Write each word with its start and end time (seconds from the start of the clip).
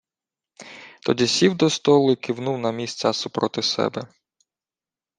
Тоді 1.05 1.27
сів 1.27 1.55
до 1.55 1.69
столу 1.69 2.11
й 2.11 2.15
кивнув 2.15 2.59
на 2.59 2.71
місця 2.71 3.13
супроти 3.13 3.61
себе. 3.61 4.07